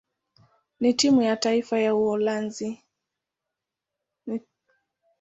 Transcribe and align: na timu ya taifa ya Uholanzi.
na 0.79 0.93
timu 0.93 1.21
ya 1.21 1.37
taifa 1.37 1.79
ya 1.79 1.95
Uholanzi. 1.95 2.83